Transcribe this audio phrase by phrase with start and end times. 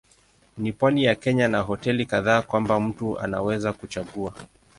[0.57, 4.33] Ni pwani ya Kenya na hoteli kadhaa kwamba mtu anaweza kuchagua.